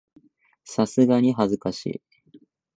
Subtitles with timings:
[0.63, 2.01] さすがに恥ずかしい